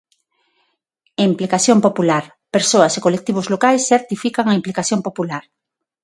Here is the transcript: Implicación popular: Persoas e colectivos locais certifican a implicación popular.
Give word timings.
Implicación 1.29 1.77
popular: 1.85 2.23
Persoas 2.55 2.93
e 2.95 3.03
colectivos 3.05 3.49
locais 3.53 3.87
certifican 3.91 4.45
a 4.47 4.57
implicación 4.59 4.99
popular. 5.07 5.43